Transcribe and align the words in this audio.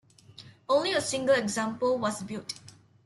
Only 0.67 0.93
a 0.93 0.99
single 1.01 1.35
example 1.35 1.99
was 1.99 2.23
built. 2.23 2.55